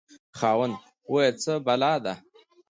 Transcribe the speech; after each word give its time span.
خاوند: 0.37 0.75
وایه 1.11 1.31
څه 1.41 1.53
بلا 1.65 1.93
ده؟ 2.03 2.13